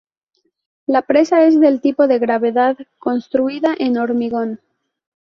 [0.87, 4.59] La presa es del tipo de gravedad, construida en hormigón.